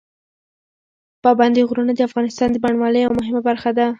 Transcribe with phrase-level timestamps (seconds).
[1.23, 3.85] پابندي غرونه د افغانستان د بڼوالۍ یوه مهمه برخه ده.